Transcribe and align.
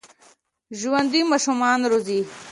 ژوندي 0.79 1.21
ماشومان 1.31 1.79
روزي 1.91 2.19